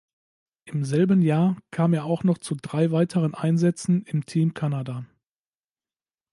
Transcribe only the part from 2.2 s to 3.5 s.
noch zu drei weiteren